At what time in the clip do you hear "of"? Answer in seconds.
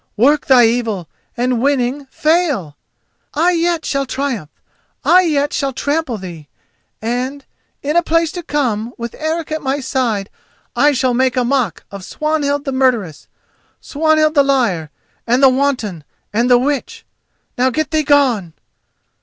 11.91-12.03